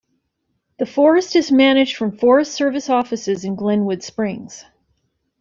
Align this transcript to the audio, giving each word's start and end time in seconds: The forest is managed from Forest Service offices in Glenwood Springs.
The 0.79 0.87
forest 0.87 1.35
is 1.35 1.51
managed 1.51 1.95
from 1.95 2.17
Forest 2.17 2.53
Service 2.53 2.89
offices 2.89 3.45
in 3.45 3.53
Glenwood 3.55 4.01
Springs. 4.01 4.65